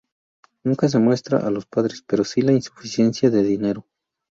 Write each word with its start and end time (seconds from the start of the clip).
Nunca 0.63 0.89
se 0.89 0.97
muestra 0.97 1.37
a 1.45 1.51
los 1.51 1.67
padres, 1.67 2.03
pero 2.07 2.23
si 2.23 2.41
la 2.41 2.53
insuficiencia 2.53 3.29
de 3.29 3.43
dinero. 3.43 3.85